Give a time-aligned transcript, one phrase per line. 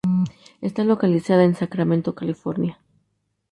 [0.61, 2.79] Está localizada en en Sacramento, California.